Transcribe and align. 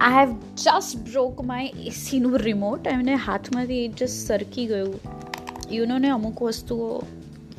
I 0.00 0.12
have 0.14 0.36
just 0.56 0.96
broke 0.96 1.40
my 1.40 1.66
એસીનું 1.66 2.38
remote 2.38 2.86
એમને 2.86 3.14
હાથમાંથી 3.14 3.88
just 3.88 4.28
સરકી 4.28 4.66
ગયું. 4.66 5.00
યુ 5.72 5.86
નો 5.86 5.98
ને 5.98 6.08
અમુક 6.08 6.42
વસ્તુઓ 6.42 7.02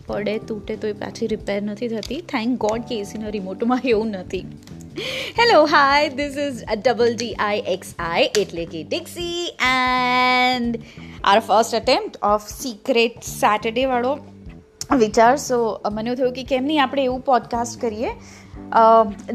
પડે, 0.08 0.38
તૂટે 0.38 0.76
તો 0.76 0.88
એ 0.88 0.94
પાછી 0.94 1.28
રિપેર 1.28 1.62
નથી 1.62 1.88
થતી. 1.88 2.22
થેન્ક 2.22 2.58
ગોડ 2.58 2.82
કે 2.82 3.00
એસીના 3.00 3.30
રિમોટમાં 3.30 3.82
એવું 3.86 4.08
નથી. 4.08 4.40
Hello 5.40 5.66
hi 5.66 6.10
this 6.10 6.38
is 6.38 6.64
double 6.88 7.16
D 7.16 7.34
I 7.34 7.64
X 7.68 7.94
I 8.00 8.24
એટલે 8.24 8.66
કે 8.66 8.84
Dixi 8.84 9.58
and 9.62 10.80
our 11.24 11.40
first 11.40 11.76
attempt 11.76 12.24
of 12.24 12.50
secret 12.50 13.24
Saturday 13.24 13.86
વાળો 13.86 14.18
વિચાર. 14.98 15.36
સો 15.36 15.82
મને 15.92 16.08
એવું 16.08 16.18
થયું 16.18 16.34
કે 16.34 16.44
કેમ 16.44 16.64
નહીં 16.64 16.84
આપણે 16.84 17.04
એવું 17.04 17.22
પોડકાસ્ટ 17.22 17.82
કરીએ? 17.82 18.10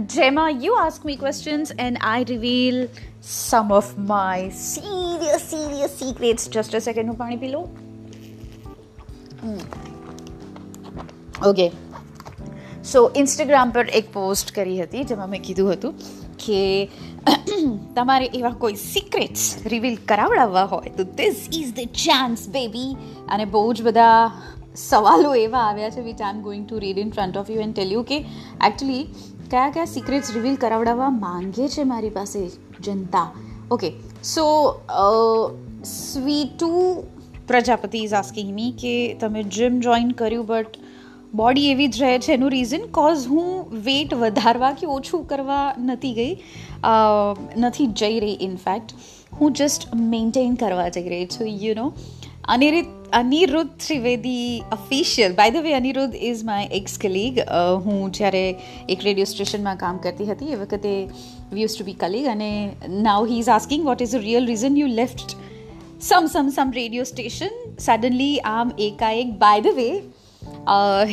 જેમાં 0.06 0.50
you 0.50 0.74
ask 0.74 1.06
me 1.06 1.16
questions 1.16 1.72
and 1.78 1.98
I 2.00 2.24
reveal 2.24 2.88
some 3.22 3.72
of 3.72 3.98
my 3.98 4.48
serious 4.48 5.40
serious 5.40 5.90
secrets 5.90 6.48
just 6.48 6.76
a 6.76 6.78
second 6.78 7.06
હું 7.06 7.16
પાણી 7.16 7.36
પી 7.36 7.48
લઉં? 7.48 7.66
ઓકે 11.44 11.70
સો 12.84 13.12
ઇન્સ્ટાગ્રામ 13.16 13.70
પર 13.70 13.88
એક 13.88 14.12
પોસ્ટ 14.12 14.54
કરી 14.54 14.82
હતી 14.82 15.04
જેમાં 15.04 15.28
મેં 15.28 15.42
કીધું 15.42 15.72
હતું 15.72 15.94
કે 16.46 16.90
તમારે 17.96 18.26
એવા 18.34 18.50
કોઈ 18.50 18.74
સિક્રેટ્સ 18.74 19.56
રિવીલ 19.66 19.96
કરાવડાવવા 19.96 20.64
હોય 20.64 20.88
તો 20.88 21.04
this 21.04 21.48
is 21.52 21.74
the 21.74 21.78
chance 21.78 22.48
baby 22.48 22.96
અને 23.28 23.44
બહુ 23.44 23.72
જ 23.72 23.82
બધા 23.82 24.30
સવાલો 24.75 25.35
એવા 25.35 25.59
આવ્યા 25.59 25.89
છે 25.89 26.01
which 26.01 26.21
I 26.21 26.35
am 26.35 26.41
going 26.41 26.65
to 26.67 26.79
read 26.79 26.97
in 26.97 27.09
front 27.09 27.37
of 27.37 27.51
you 27.51 27.61
and 27.61 27.75
tell 27.75 27.91
you 27.91 28.03
કે 28.03 28.17
એકચ્યુઅલી 28.65 29.03
કયા 29.51 29.69
કયા 29.69 29.85
સિક્રેટ્સ 29.85 30.33
રિવીલ 30.33 30.55
કરાવડાવવા 30.55 31.09
માંગે 31.09 31.67
છે 31.67 31.83
મારી 31.83 32.09
પાસે 32.09 32.39
જનતા 32.83 33.25
okay 33.71 33.89
so 34.23 34.45
Sweetu 35.83 36.71
Prajapati 37.47 37.97
is 37.97 38.13
asking 38.13 38.53
me 38.53 38.71
કે 38.71 38.95
તમે 39.19 39.43
જીમ 39.43 39.79
જોઈન 39.79 40.11
કર્યું 40.11 40.45
બટ 40.45 40.77
બોડી 41.33 41.71
એવી 41.71 41.87
જ 41.87 42.03
રહે 42.03 42.19
છે 42.19 42.33
એનું 42.33 42.51
રીઝન 42.51 42.87
કોઝ 42.91 43.27
હું 43.27 43.77
વેટ 43.83 44.13
વધારવા 44.13 44.71
કે 44.71 44.87
ઓછું 44.87 45.27
કરવા 45.27 45.75
નથી 45.79 46.13
ગઈ 46.13 46.33
નથી 47.57 47.87
જઈ 47.87 48.19
રહી 48.19 48.37
ઇનફેક્ટ 48.41 48.95
હું 49.41 49.53
જસ્ટ 49.53 49.95
મેન્ટેન 49.95 50.55
કરવા 50.55 50.89
જઈ 50.89 51.09
રહી 51.09 51.25
છું 51.25 51.47
you 51.47 51.75
no 51.75 51.93
Aniruddh 52.47 52.91
Aniruddh 53.13 53.73
Trivedi 53.77 54.63
official 54.71 55.35
by 55.35 55.53
the 55.55 55.63
way 55.63 55.73
Aniruddh 55.73 56.15
is 56.21 56.43
my 56.43 56.71
ex 56.71 56.97
colleague 56.97 57.41
હું 57.85 57.99
જ્યારે 58.11 58.43
એક 58.89 59.05
રેડિયો 59.07 59.31
સ્ટેશનમાં 59.31 59.77
કામ 59.77 59.99
કરતી 59.99 60.29
હતી 60.29 60.55
એ 60.55 60.59
વખતે 60.61 60.93
we 61.51 61.63
use 61.63 61.75
to 61.75 61.87
be 61.89 61.99
colleague 61.99 62.31
અને 62.33 62.49
now 63.01 63.27
he 63.27 63.39
is 63.39 63.51
asking 63.51 63.85
what 63.85 64.05
is 64.07 64.15
a 64.15 64.23
real 64.23 64.47
reason 64.47 64.79
you 64.81 64.89
left 64.93 65.37
some 66.01 66.27
some 66.27 66.49
some 66.51 66.73
radio 66.73 67.05
station 67.05 67.61
suddenly 67.79 68.33
આમ 68.47 68.73
એકાએક 68.81 69.37
by 69.37 69.63
the 69.63 69.75
way 69.75 69.89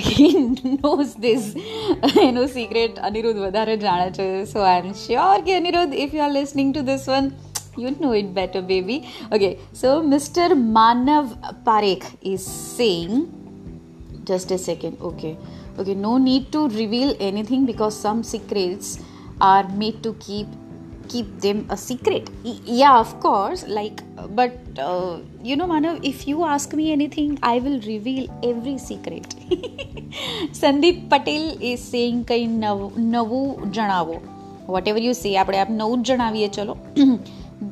he 0.08 0.32
knows 0.76 1.12
this 1.18 1.50
એનું 2.18 2.48
સિક્રેટ 2.48 3.02
અનિરુદ્ધ 3.02 3.40
વધારે 3.40 3.76
જાણે 3.78 4.10
છે 4.12 4.28
સો 4.46 4.64
આઈ 4.64 4.82
એમ 4.82 4.96
શ્યોર 4.96 5.36
કે 5.42 5.56
Aniruddh 5.56 5.94
if 5.96 6.14
you 6.14 6.24
are 6.24 6.32
listening 6.32 6.72
to 6.72 6.84
this 6.84 7.06
one 7.08 7.30
you 7.76 7.90
know 7.92 8.12
it 8.12 8.34
better, 8.34 8.62
baby. 8.62 9.08
Okay, 9.32 9.58
so 9.72 10.02
Mr. 10.02 10.48
Manav 10.52 11.34
Parekh 11.64 12.06
is 12.22 12.44
saying, 12.46 13.32
just 14.24 14.50
a 14.50 14.58
second, 14.58 14.98
okay, 15.00 15.36
okay, 15.78 15.94
no 15.94 16.18
need 16.18 16.50
to 16.52 16.68
reveal 16.68 17.16
anything 17.20 17.66
because 17.66 17.98
some 17.98 18.22
secrets 18.22 18.98
are 19.40 19.68
made 19.68 20.02
to 20.02 20.14
keep 20.14 20.46
keep 21.08 21.28
them 21.40 21.66
a 21.70 21.76
secret 21.76 22.28
yeah 22.66 22.98
of 22.98 23.18
course 23.18 23.66
like 23.66 24.02
but 24.34 24.52
uh, 24.78 25.18
you 25.42 25.56
know 25.56 25.66
manav 25.66 25.98
if 26.04 26.28
you 26.28 26.44
ask 26.44 26.74
me 26.74 26.92
anything 26.92 27.38
i 27.42 27.58
will 27.58 27.80
reveal 27.92 28.26
every 28.42 28.76
secret 28.76 29.34
Sandeep 30.60 30.98
Patel 31.12 31.44
is 31.70 31.80
saying 31.92 32.20
કંઈ 32.30 32.46
નવું 33.14 33.70
જણાવો 33.76 34.16
vote 34.74 34.88
ever 34.90 35.02
you 35.06 35.14
say 35.22 35.30
આપણે 35.40 35.58
આપ 35.62 35.70
નવું 35.80 36.04
જ 36.06 36.08
જણાવીએ 36.10 36.48
ચલો 36.56 36.74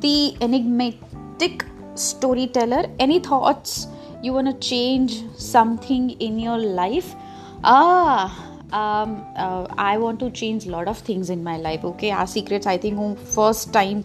the 0.05 0.35
enigmatic 0.41 1.65
storyteller 1.95 2.83
any 2.99 3.19
thoughts 3.19 3.87
you 4.21 4.33
want 4.33 4.47
to 4.47 4.57
change 4.69 5.13
something 5.37 6.09
in 6.19 6.39
your 6.39 6.59
life 6.81 7.15
ah 7.63 8.25
um, 8.73 9.09
uh, 9.35 9.63
i 9.77 9.97
want 9.97 10.19
to 10.19 10.29
change 10.31 10.67
a 10.67 10.71
lot 10.71 10.87
of 10.87 10.97
things 11.09 11.29
in 11.29 11.43
my 11.43 11.57
life 11.57 11.85
okay 11.85 12.11
our 12.11 12.27
secrets 12.27 12.67
i 12.67 12.77
think 12.77 13.19
first 13.37 13.71
time 13.73 14.03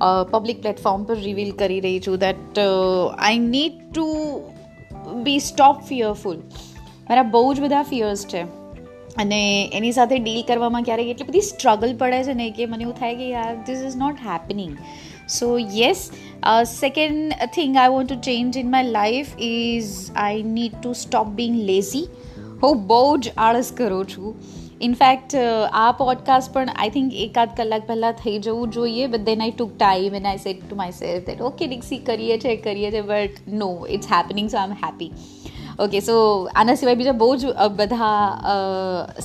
uh, 0.00 0.24
public 0.34 0.62
platform 0.62 1.04
પર 1.04 1.14
reveal 1.14 1.50
કરી 1.52 1.80
રહી 1.80 2.00
છું 2.06 2.18
that 2.18 2.60
I 3.18 3.38
need 3.38 3.80
to 3.90 4.06
be 5.22 5.38
stop 5.38 5.82
fearful 5.82 6.38
મારા 7.10 7.22
બહુ 7.22 7.54
જ 7.54 7.60
બધા 7.60 7.82
fierce 7.82 8.26
છે 8.26 8.42
અને 9.17 9.69
એની 9.73 9.91
સાથે 9.91 10.17
ડીલ 10.19 10.43
કરવામાં 10.47 10.83
ક્યારેક 10.83 11.07
એટલી 11.07 11.27
બધી 11.27 11.41
સ્ટ્રગલ 11.41 11.97
પડે 11.97 12.23
છે 12.23 12.33
ને 12.33 12.49
કે 12.49 12.65
મને 12.65 12.83
એવું 12.83 12.99
થાય 12.99 13.15
કે 13.15 13.29
યાર 13.29 13.55
this 13.55 13.79
is 13.79 13.95
not 13.95 14.15
happening 14.15 14.77
so 15.29 15.57
yes 15.57 16.11
second 16.65 17.33
thing 17.53 17.77
I 17.77 17.89
want 17.89 18.09
to 18.09 18.15
change 18.15 18.57
in 18.57 18.71
my 18.71 18.83
life 18.83 19.41
is 19.41 19.85
I 20.15 20.43
need 20.43 20.71
to 20.83 20.93
stop 20.93 21.27
being 21.27 21.55
lazy 21.55 22.07
હું 22.63 22.87
બહુ 22.87 23.17
જ 23.17 23.31
આળસ 23.37 23.71
કરું 23.77 24.05
છું. 24.05 24.35
ઇનફેક્ટ 24.81 25.35
આ 25.71 25.91
પોડકાસ્ટ 25.91 26.53
પણ 26.53 26.69
આઈ 26.75 26.89
થિંક 26.89 27.13
એકાદ 27.13 27.49
કલાક 27.57 27.87
પહેલાં 27.87 28.11
થઈ 28.11 28.39
જવું 28.39 28.69
જોઈએ 28.69 29.07
but 29.07 29.19
then 29.19 29.41
I 29.41 29.51
took 29.51 29.77
time 29.77 30.15
and 30.15 30.27
I 30.27 30.37
said 30.37 30.69
to 30.69 30.75
myself 30.91 31.25
that 31.25 31.41
okay 31.41 31.67
Dixi 31.67 31.97
કરીએ 31.97 32.37
છે 32.37 32.55
કરીએ 32.55 32.91
છે 32.91 33.01
but 33.01 33.29
no 33.47 33.87
it's 33.89 34.05
happening 34.05 34.49
so 34.49 34.57
I 34.57 34.67
am 34.67 34.73
happy 34.73 35.11
okay 35.78 36.00
so 36.00 36.14
આના 36.54 36.74
સિવાય 36.74 36.94
બીજા 36.94 37.12
બહુ 37.12 37.36
જ 37.36 37.46
બધા 37.76 38.12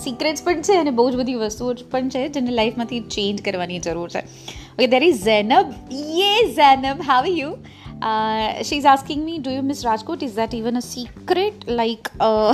સિક્રેટ્સ 0.03 0.43
પણ 0.43 0.61
છે 0.61 0.77
અને 0.77 0.91
બહુ 0.91 1.09
જ 1.11 1.15
બધી 1.15 1.33
વસ્તુઓ 1.35 1.73
પણ 1.91 2.09
છે 2.09 2.27
જેને 2.29 2.51
લાઈફમાંથી 2.51 2.99
ચેન્જ 2.99 3.41
કરવાની 3.41 3.79
જરૂર 3.79 4.09
છે 4.09 4.25
ઓકે 4.73 4.87
દેર 4.87 5.03
ઇઝ 5.03 5.23
ઝેનબ 5.23 5.73
યે 6.19 6.51
Zainab 6.53 7.07
how 7.07 7.31
you 7.35 7.53
Uh, 8.01 8.61
she's 8.63 8.85
asking 8.85 9.19
me, 9.25 9.39
Do 9.39 9.49
you 9.49 9.61
miss 9.61 9.83
Rajkot? 9.85 10.23
Is 10.23 10.33
that 10.35 10.53
even 10.53 10.75
a 10.75 10.81
secret? 10.81 11.65
Like, 11.69 12.09
uh, 12.19 12.53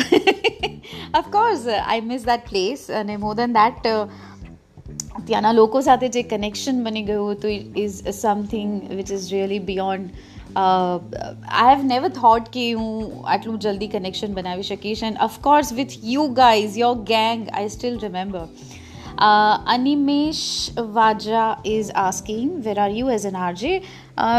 of 1.13 1.31
course, 1.31 1.65
I 1.87 2.01
miss 2.01 2.23
that 2.23 2.45
place. 2.45 2.87
And 2.89 3.17
more 3.19 3.35
than 3.35 3.53
that, 3.53 3.87
uh, 3.87 4.07
ત્યાંના 5.27 5.51
લોકો 5.51 5.81
સાથે 5.81 6.07
જે 6.07 6.21
connection 6.23 6.83
બની 6.83 7.01
ગયું 7.01 7.31
હતું 7.31 7.51
is 7.77 7.95
something 8.11 8.69
which 8.89 9.11
is 9.11 9.33
really 9.33 9.59
beyond 9.59 10.09
I 10.55 11.69
have 11.69 11.85
never 11.85 12.09
thought 12.09 12.49
કે 12.49 12.65
હું 12.73 13.29
આટલું 13.35 13.59
જલ્દી 13.59 13.87
કનેક્શન 13.87 14.33
બનાવી 14.33 14.63
શકીશ 14.63 15.03
and 15.03 15.23
of course 15.27 15.73
with 15.73 15.95
you 16.13 16.27
guys 16.41 16.77
your 16.77 16.97
gang 17.13 17.47
I 17.53 17.69
still 17.69 17.99
remember 17.99 18.45
Animesh 19.75 20.43
Vaja 20.93 21.47
is 21.65 21.91
asking 21.95 22.51
where 22.67 22.79
are 22.79 22.89
you 22.89 23.09
as 23.09 23.25
an 23.25 23.39
RJ 23.45 23.73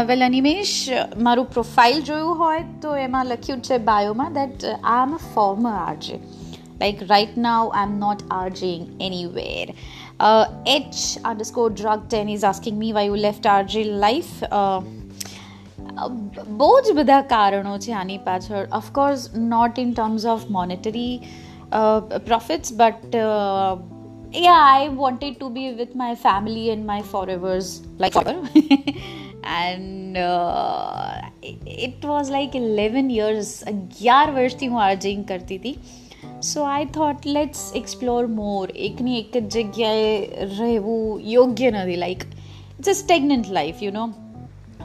well 0.07 0.23
Animesh 0.23 0.75
મારું 1.17 1.45
profile 1.45 2.01
જોયું 2.01 2.37
હોય 2.37 2.63
તો 2.81 2.95
એમાં 2.97 3.25
લખ્યું 3.25 3.61
છે 3.61 3.77
બાયોમાં 3.91 4.33
that 4.33 4.65
I 4.65 5.03
am 5.03 5.15
a 5.15 5.21
former 5.33 5.75
RJ 5.81 6.21
like 6.81 7.01
right 7.09 7.35
now 7.37 7.71
i'm 7.79 7.91
not 7.99 8.21
RJing 8.35 8.85
anywhere 8.99 9.73
uh, 10.19 10.45
h 10.65 11.01
underscore 11.23 11.69
drug 11.81 12.07
10 12.09 12.29
is 12.29 12.43
asking 12.43 12.79
me 12.79 12.91
why 12.91 13.03
you 13.03 13.19
left 13.25 13.43
RJ 13.53 13.83
life 14.05 14.31
uh, 14.51 14.81
બહુ 16.57 16.81
જ 16.81 16.95
બધા 16.95 17.21
કારણો 17.21 17.77
છે 17.77 17.93
આની 17.93 18.17
પાછળ 18.17 18.67
of course 18.73 19.35
not 19.37 19.79
in 19.79 19.93
terms 19.93 20.25
of 20.25 20.49
monetary 20.49 21.21
profits 22.25 22.73
but 22.73 23.15
yeah 24.33 24.59
i 24.75 24.87
wanted 24.89 25.39
to 25.39 25.49
be 25.49 25.73
with 25.73 25.95
my 25.95 26.15
family 26.15 26.69
and 26.69 26.85
my 26.85 27.01
forevers 27.01 27.71
like 27.99 28.13
forever 28.13 28.47
and 29.43 30.17
uh, 30.17 31.21
it 31.65 32.05
was 32.05 32.29
like 32.29 32.55
11 32.55 33.09
years 33.09 33.63
અગિયાર 33.63 34.31
વર્ષથી 34.31 34.67
હું 34.67 34.83
આર્જિંગ 34.83 35.25
કરતી 35.27 35.57
હતી 35.57 35.75
so 36.41 36.63
I 36.63 36.85
thought 36.85 37.25
let's 37.25 37.73
explore 37.75 38.27
more 38.27 38.71
એકની 38.75 39.19
એક 39.19 39.37
જ 39.37 39.47
જગ્યાએ 39.47 40.45
રહેવું 40.59 41.21
યોગ્ય 41.21 41.71
નથી 41.71 41.95
like 41.95 42.25
it's 42.79 42.87
a 42.87 42.91
stagnant 42.91 43.49
life 43.49 43.83
you 43.83 43.91
know 43.91 44.13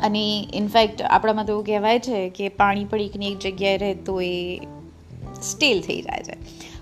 અને 0.03 0.49
ઇનફેક્ટ 0.55 1.03
આપણામાં 1.03 1.45
તો 1.45 1.53
એવું 1.53 1.65
કહેવાય 1.65 1.99
છે 1.99 2.29
કે 2.29 2.49
પાણી 2.49 2.85
પડીકની 2.85 3.33
એક 3.33 3.39
જગ્યાએ 3.39 3.77
રહે 3.77 3.95
તો 3.95 4.21
એ 4.21 4.61
સ્ટીલ 5.43 5.81
થઈ 5.81 6.01
જાય 6.03 6.23
છે 6.23 6.37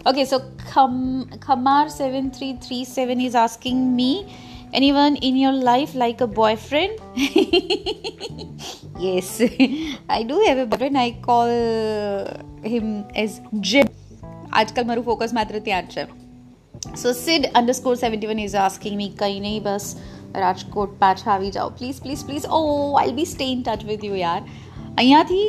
okay 0.06 0.24
so 0.24 0.38
ખમ 0.72 1.22
Khamar 1.42 1.88
seven 1.88 2.28
three 2.28 2.52
three 2.52 2.84
seven 2.84 3.20
is 3.20 3.36
asking 3.36 3.86
me 3.94 4.24
anyone 4.74 5.16
in 5.16 5.36
your 5.36 5.52
life 5.52 5.94
like 5.94 6.20
a 6.20 6.30
boyfriend 6.34 6.92
yes 9.00 9.28
i 10.08 10.22
do 10.22 10.40
have 10.40 10.58
a 10.58 10.66
boyfriend 10.66 10.98
i 10.98 11.10
call 11.22 11.52
him 12.64 12.90
as 13.16 13.38
jim 13.60 13.92
આજકાલ 14.52 14.86
મારું 14.86 15.04
ફોકસ 15.04 15.32
માત્ર 15.32 15.58
ત્યાં 15.58 15.86
જ 15.86 15.90
છે 15.90 16.04
so 16.96 17.12
Sid 17.12 17.46
underscore 17.54 17.94
seventy 17.94 18.26
one 18.26 18.40
is 18.40 18.54
asking 18.54 18.96
me 18.96 19.08
કંઈ 19.08 19.40
નહીં 19.40 19.62
બસ 19.62 19.96
રાજકોટ 20.36 20.94
પાછા 21.00 21.34
આવી 21.34 21.50
જાઓ 21.52 21.72
please 21.72 21.98
please 22.02 22.24
please 22.24 22.46
oh 22.52 22.62
I 22.94 23.16
be 23.16 23.28
stay 23.28 23.48
in 23.48 23.64
touch 23.64 23.90
with 23.90 24.06
you 24.06 24.20
યાર 24.20 24.40
અહીંયાથી 24.94 25.46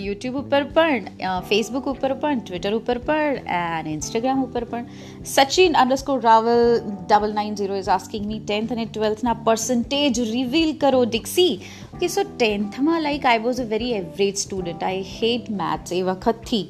યુટ્યુબ 0.00 0.34
ઉપર 0.38 0.64
પણ 0.74 1.06
ફેસબુક 1.46 1.86
ઉપર 1.86 2.14
પણ 2.16 2.40
ટ્વિટર 2.40 2.74
ઉપર 2.78 2.98
પણ 3.06 3.38
એન્ડ 3.58 3.90
ઇન્સ્ટાગ્રામ 3.92 4.42
ઉપર 4.42 4.66
પણ 4.66 4.90
Sachin 5.28 5.78
underscore 5.82 6.18
Raval 6.22 6.64
double 6.80 7.32
nine 7.38 7.56
zero 7.60 7.78
is 7.78 7.88
asking 7.94 8.26
me 8.26 8.42
tenth 8.42 8.74
અને 8.76 8.84
ટ્વેલ્થના 8.86 9.36
પર્સન્ટેજ 9.46 10.20
રિવીલ 10.32 10.74
કરો 10.82 11.02
ડિક્સી 11.06 11.54
okay 11.92 12.10
so 12.10 12.26
ટેન્થમાં 12.32 13.00
like 13.02 13.24
I 13.26 13.42
was 13.42 13.62
a 13.64 13.68
very 13.70 13.94
average 13.96 14.34
student 14.42 14.84
I 14.84 15.06
hate 15.12 15.48
maths 15.56 15.94
એ 15.94 16.02
વખતથી 16.08 16.64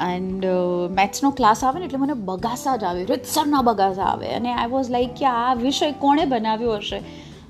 એન્ડ 0.00 0.46
મેથ્સનો 0.90 1.30
ક્લાસ 1.30 1.64
આવે 1.64 1.80
ને 1.80 1.84
એટલે 1.84 1.98
મને 1.98 2.12
બગાસા 2.12 2.76
જ 2.76 2.84
આવે. 2.84 3.04
રીતસરના 3.04 3.62
બગાસા 3.62 4.02
આવે. 4.02 4.28
અને 4.28 4.52
આઈ 4.52 4.68
વોઝ 4.68 4.90
લાઈક 4.90 5.14
કે 5.14 5.26
આ 5.26 5.54
વિષય 5.54 5.92
કોણે 5.92 6.24
બનાવ્યો 6.24 6.72
હશે? 6.72 7.00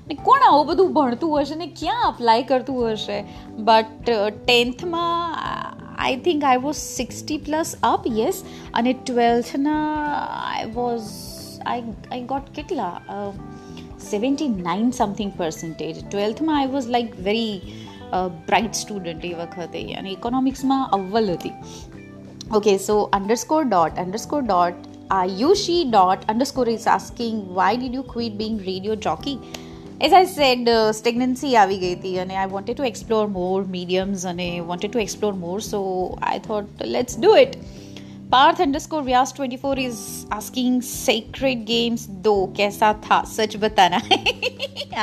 ને 0.07 0.13
કોણ 0.13 0.39
આવું 0.39 0.65
બધું 0.65 0.93
ભણતું 0.93 1.41
હશે? 1.41 1.55
ને 1.55 1.67
ક્યાં 1.67 2.07
અપ્લાય 2.07 2.43
કરતું 2.43 2.91
હશે? 2.91 3.23
But 3.49 4.09
ટેન્થમાં 4.45 5.35
I 5.97 6.15
think 6.15 6.43
I 6.43 6.57
was 6.57 6.75
sixty 6.75 7.37
plus 7.37 7.75
up 7.83 8.03
yes 8.07 8.43
અને 8.73 8.93
ટ્વેલ્થના 8.93 9.95
I 10.43 10.71
was 10.71 11.01
I 11.65 11.81
I 12.11 12.21
got 12.21 12.49
કેટલા? 12.55 13.01
સેવન્ટી 14.11 14.47
નાઇન 14.47 14.91
સમથિંગ 14.91 15.31
પર્સન્ટેજ 15.37 16.09
ટ્વેલ્થમાં 16.11 16.59
I 16.59 16.67
was 16.67 16.87
like 16.87 17.19
very 17.19 17.61
bright 18.47 18.73
student 18.73 19.25
એ 19.25 19.33
વખતે. 19.33 19.93
અને 19.93 20.09
ઇકોનોમિક્સમાં 20.09 20.89
અવ્વલ 20.91 21.31
હતી. 21.31 21.49
Okay, 22.50 22.78
so 22.78 23.10
underscore 23.12 23.64
dot 23.64 23.98
underscore 23.98 24.42
dot 24.42 24.74
Ayushi 25.10 25.90
dot 25.90 26.24
underscore 26.28 26.68
is 26.68 26.86
asking 26.86 27.54
why 27.54 27.76
did 27.76 27.92
you 27.92 28.02
quit 28.02 28.38
being 28.38 28.58
radio 28.58 28.94
jockey? 28.94 29.38
As 30.00 30.12
I 30.12 30.24
said, 30.24 30.68
uh, 30.68 30.92
stagnancy 30.98 31.50
આવી 31.60 31.76
ગઈ 31.82 31.90
હતી 31.94 32.12
અને 32.22 32.34
I 32.44 32.46
wanted 32.54 32.76
to 32.80 32.84
explore 32.90 33.26
more 33.38 33.60
mediums 33.76 34.24
અને 34.32 34.48
wanted 34.70 34.92
to 34.96 35.00
explore 35.04 35.34
more, 35.44 35.60
so 35.72 35.80
I 36.34 36.38
thought 36.46 36.68
let's 36.96 37.16
do 37.26 37.32
it. 37.44 37.52
Parth 38.34 38.60
underscore 38.60 39.02
Vyas 39.02 39.30
24 39.34 39.78
is 39.88 39.98
asking 40.38 40.72
sacred 40.82 41.60
games 41.74 42.02
दो 42.26 42.36
कैसा 42.58 42.92
था 43.06 43.22
सच 43.36 43.56
बताना 43.66 44.00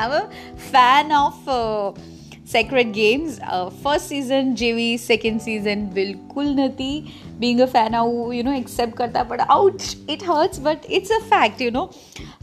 I'm 0.02 0.12
a 0.12 0.26
fan 0.72 1.12
of 1.12 2.09
uh, 2.50 2.50
sacred 2.50 2.92
games 2.94 3.38
first 3.76 4.08
season 4.08 4.52
જેવી 4.56 4.98
second 5.04 5.42
season 5.42 5.86
બિલકુલ 5.94 6.52
નથી 6.58 7.14
being 7.40 7.62
a 7.62 7.68
fan 7.68 7.96
આવું 7.96 8.36
you 8.36 8.46
know 8.48 8.56
accept 8.58 8.96
કરતા 8.96 9.26
પણ 9.26 9.54
out 9.56 9.88
it 10.08 10.28
hurts 10.30 10.62
but 10.62 10.94
it's 11.00 11.16
a 11.18 11.20
fact 11.32 11.66
you 11.66 11.72
know 11.72 11.84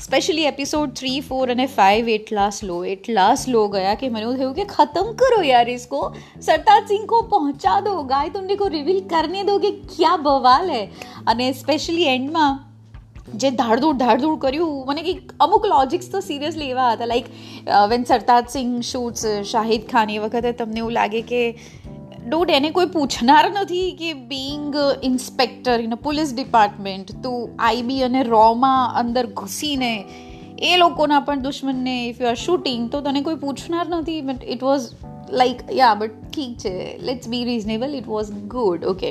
specially 0.00 0.49
episode 0.49 0.94
three 0.94 1.21
four 1.23 1.44
અને 1.49 1.65
ફાઇવ 1.71 2.11
એટલા 2.11 2.49
slow 2.53 2.81
એટલા 2.89 3.29
slow 3.37 3.62
ગયા 3.69 3.94
કે 3.97 4.11
મને 4.11 4.25
એવું 4.25 4.41
થયું 4.41 4.55
કે 4.55 4.69
ખતમ 4.69 5.15
કરો 5.17 5.41
યાર 5.44 5.69
इसको 5.69 6.03
सरताज 6.41 6.89
सिंह 6.89 7.06
को 7.06 7.23
पहुंचा 7.29 7.79
दो 7.83 7.94
गाय 8.06 8.29
तुमने 8.31 8.56
को 8.56 8.67
रिवील 8.71 9.00
करने 9.09 9.44
दो 9.44 9.59
कि 9.59 9.73
क्या 9.89 10.17
बवाल 10.21 10.71
है 10.71 10.85
અને 11.27 11.47
સ્પેશિયલી 11.55 12.09
એન્ડમાં 12.09 12.49
જે 13.37 13.50
ધાડધૂડ 13.53 13.99
ધાડધૂડ 13.99 14.41
કર્યું 14.41 14.73
મને 14.87 15.03
કંઈક 15.03 15.35
અમુક 15.41 15.67
લોજિક્સ 15.67 16.11
તો 16.11 16.21
સિરિયસલી 16.21 16.71
એવા 16.71 16.89
હતા 16.93 17.06
like 17.06 17.29
when 17.89 18.05
Sartaj 18.05 18.50
Singh 18.50 18.73
shoots 18.83 19.27
Shahid 19.50 19.87
Khan 19.91 20.11
એ 20.11 20.19
વખતે 20.19 20.53
તમને 20.53 20.79
એવું 20.79 20.93
લાગે 20.93 21.23
કે 21.23 21.43
ડોટ 22.27 22.50
એને 22.50 22.71
કોઈ 22.71 22.87
પૂછનાર 22.87 23.44
નથી 23.50 23.87
કે 23.93 24.11
being 24.27 24.75
inspector 25.03 25.79
in 25.81 25.97
a 25.97 26.00
police 26.03 26.35
department 26.35 27.15
તું 27.23 27.65
આઈબી 27.65 28.03
અને 28.03 28.21
રોમાં 28.23 29.00
અંદર 29.00 29.25
ઘૂસીને 29.35 29.94
એ 30.62 30.75
લોકોના 30.77 31.21
પણ 31.21 31.43
દુશ્મનને 31.43 31.97
ઇફ 32.09 32.21
યુ 32.21 32.29
આર 32.29 32.39
શૂટિંગ 32.39 32.85
તો 32.91 33.00
તને 33.00 33.23
કોઈ 33.23 33.41
પૂછનાર 33.41 33.87
નથી 33.91 34.21
but 34.23 34.53
it 34.56 34.62
was 34.62 34.87
like 35.33 35.65
yeah 35.73 35.94
but 35.94 36.31
ઠીક 36.31 36.55
છે 36.59 36.75
let's 37.03 37.29
be 37.29 37.44
reasonable 37.44 37.94
it 37.94 38.06
was 38.06 38.31
good 38.49 38.85
okay 38.85 39.11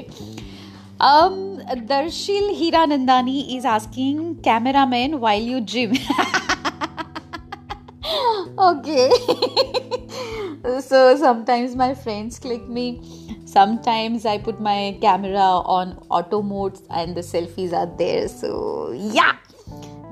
Um, 0.99 1.57
Darshil 1.87 2.55
Hiranandani 2.55 3.57
is 3.57 3.65
asking 3.65 4.41
cameraman 4.43 5.19
while 5.19 5.41
you 5.41 5.61
gym. 5.61 5.93
okay. 8.57 9.09
so 10.79 11.17
sometimes 11.17 11.75
my 11.75 11.95
friends 11.95 12.37
click 12.37 12.67
me. 12.67 13.01
Sometimes 13.45 14.27
I 14.27 14.37
put 14.37 14.59
my 14.61 14.97
camera 15.01 15.39
on 15.39 15.97
auto 16.09 16.43
mode 16.43 16.77
and 16.91 17.15
the 17.15 17.21
selfies 17.21 17.73
are 17.73 17.91
there. 17.97 18.27
So 18.27 18.91
yeah. 18.91 19.37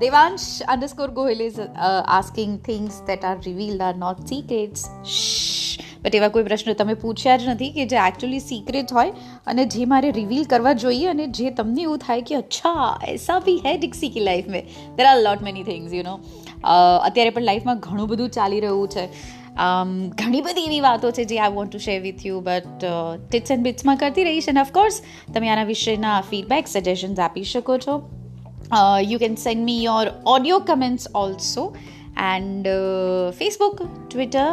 Devansh 0.00 0.66
underscore 0.66 1.08
Gohil 1.08 1.40
is 1.40 1.58
uh, 1.58 2.02
asking 2.06 2.58
things 2.60 3.00
that 3.02 3.22
are 3.22 3.36
revealed 3.36 3.80
are 3.80 3.94
not 3.94 4.26
secrets. 4.26 4.88
Shh. 5.04 5.60
But 6.04 6.14
એવા 6.18 6.28
કોઈ 6.34 6.44
પ્રશ્ન 6.44 6.72
તમે 6.80 6.94
પૂછ્યા 7.00 7.32
જ 7.40 7.48
નથી 7.52 7.66
કે 7.76 7.84
જે 7.92 7.96
actually 8.02 8.38
secret 8.50 8.92
હોય 8.96 9.10
અને 9.46 9.64
જે 9.66 9.84
મારે 9.84 10.10
રિવીલ 10.10 10.44
કરવા 10.44 10.72
જોઈએ 10.72 11.08
અને 11.08 11.26
જે 11.26 11.50
તમને 11.50 11.82
એવું 11.82 11.98
થાય 11.98 12.22
કે 12.22 12.34
અચ્છા 12.34 12.86
એસા 13.08 13.40
બી 13.40 13.58
હે 13.66 13.76
ડિક્સી 13.78 14.08
કી 14.08 14.20
લાઈફ 14.20 14.48
મેં 14.48 14.70
there 14.96 15.06
are 15.06 15.18
lot 15.20 15.42
many 15.42 15.62
things 15.62 15.92
you 15.92 16.02
know 16.02 16.16
અત્યારે 17.02 17.30
પણ 17.30 17.42
લાઈફમાં 17.42 17.78
ઘણું 17.80 18.08
બધું 18.08 18.30
ચાલી 18.30 18.60
રહ્યું 18.60 18.88
છે 18.88 19.06
ઘણી 20.18 20.40
બધી 20.40 20.66
એવી 20.66 20.80
વાતો 20.80 21.10
છે 21.10 21.24
જે 21.24 21.38
I 21.38 21.52
want 21.52 21.72
to 21.72 21.78
share 21.78 22.00
with 22.02 22.26
you 22.26 22.40
but 22.40 22.94
tips 23.28 23.50
and 23.50 23.62
બિટ્સમાં 23.62 23.96
કરતી 23.96 24.24
રહીશ 24.24 24.48
અને 24.48 24.60
ઓફકોર્સ 24.60 25.02
તમે 25.34 25.48
આના 25.48 25.64
વિશેના 25.64 26.16
ફીડબેક 26.30 26.66
સજેશન્સ 26.68 27.20
આપી 27.20 27.44
શકો 27.44 27.78
છો 27.78 28.00
you 29.02 29.18
can 29.18 29.34
send 29.36 29.64
me 29.64 29.82
your 29.84 30.12
audio 30.26 30.60
comments 30.66 31.08
also 31.14 31.66
and 32.26 32.68
Facebook 33.38 33.82
Twitter 34.10 34.50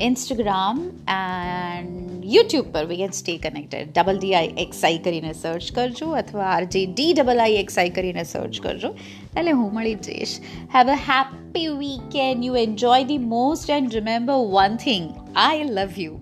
Instagram 0.00 0.84
and 1.08 2.09
YouTube 2.30 2.68
પર 2.72 2.84
we 2.84 2.98
can 2.98 3.12
stay 3.12 3.34
connected 3.40 3.90
double 3.90 4.18
D 4.18 4.34
I 4.34 4.52
X 4.56 4.82
I 4.84 4.98
કરીને 4.98 5.32
સર્ચ 5.32 5.70
કરજો 5.74 6.08
અથવા 6.14 6.48
RJ 6.48 6.82
D 6.86 7.12
double 7.12 7.42
I 7.44 7.56
X 7.56 7.78
I 7.78 7.94
કરીને 7.96 8.24
search 8.24 8.60
કરજો 8.60 8.90
એટલે 8.98 9.52
હું 9.52 9.70
મળી 9.70 9.96
જઈશ 10.08 10.34
have 10.74 10.86
a 10.88 10.98
happy 11.04 11.70
weekend 11.78 12.48
you 12.48 12.60
enjoy 12.62 13.00
the 13.04 13.22
most 13.28 13.74
and 13.76 13.98
remember 14.00 14.44
one 14.50 14.78
thing 14.78 15.08
I 15.44 15.64
love 15.68 15.98
you 15.98 16.20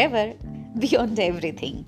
forever 0.00 0.26
beyond 0.76 1.24
everything 1.26 1.78